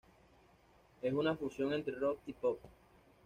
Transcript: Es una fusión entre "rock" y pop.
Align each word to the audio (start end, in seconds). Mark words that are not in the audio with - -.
Es 1.03 1.13
una 1.13 1.35
fusión 1.37 1.73
entre 1.75 1.93
"rock" 1.93 2.21
y 2.25 2.33
pop. 2.33 2.57